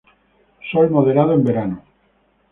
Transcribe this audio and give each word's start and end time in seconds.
Sol 0.71 0.89
moderado 0.89 1.31
en 1.35 1.43
verano. 1.43 1.77